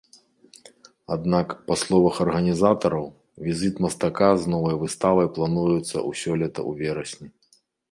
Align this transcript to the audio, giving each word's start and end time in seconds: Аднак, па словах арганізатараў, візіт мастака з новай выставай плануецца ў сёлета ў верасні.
Аднак, 1.15 1.47
па 1.67 1.75
словах 1.81 2.15
арганізатараў, 2.25 3.05
візіт 3.49 3.75
мастака 3.87 4.29
з 4.41 4.51
новай 4.55 4.75
выставай 4.87 5.27
плануецца 5.39 5.87
ў 5.87 6.11
сёлета 6.25 6.51
ў 6.69 6.93
верасні. 6.93 7.27